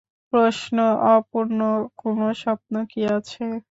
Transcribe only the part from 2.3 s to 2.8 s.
স্বপ্ন